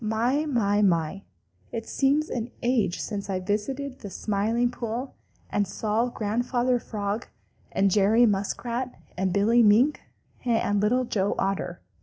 [0.03, 1.21] My, my, my,
[1.71, 5.13] it seems an age since I visited the Smiling Pool
[5.51, 7.27] and saw Grandfather Frog
[7.71, 10.01] and Jerry Muskrat and Billy Mink
[10.43, 11.81] and Little Joe Otter!